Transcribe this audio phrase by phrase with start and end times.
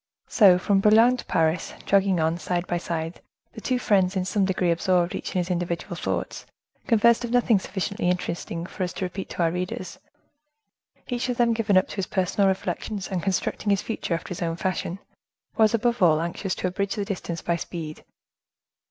[0.27, 3.21] So, from Boulogne to Paris, jogging on, side by side,
[3.53, 6.47] the two friends, in some degree absorbed each in his individual thoughts,
[6.87, 9.99] conversed of nothing sufficiently interesting for us to repeat to our readers.
[11.07, 14.41] Each of them given up to his personal reflections, and constructing his future after his
[14.41, 14.97] own fashion,
[15.55, 18.03] was, above all, anxious to abridge the distance by speed.